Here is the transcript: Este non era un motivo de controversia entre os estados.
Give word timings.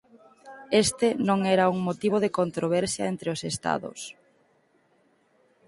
Este 0.83 1.07
non 1.27 1.39
era 1.55 1.65
un 1.73 1.79
motivo 1.89 2.17
de 2.23 2.33
controversia 2.39 3.03
entre 3.13 3.27
os 3.35 3.41
estados. 3.51 3.99